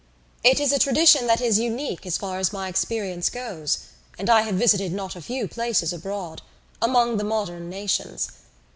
[0.43, 3.81] It is a tradition that is unique as far as my experience goes
[4.17, 6.41] (and I have visited not a few places abroad)
[6.81, 8.31] among the modern nations.